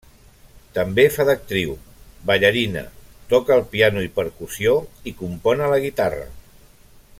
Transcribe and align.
També 0.77 1.03
fa 1.17 1.25
d'actriu, 1.29 1.75
ballarina, 2.31 2.83
toca 3.35 3.55
el 3.59 3.63
piano 3.75 4.07
i 4.07 4.11
percussió 4.17 4.75
i 5.13 5.15
compon 5.23 5.63
a 5.67 5.69
la 5.75 5.83
guitarra. 5.89 6.29